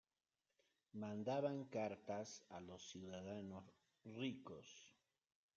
[0.93, 3.71] Mandaban cartas a los ciudadanos
[4.03, 4.65] ricos.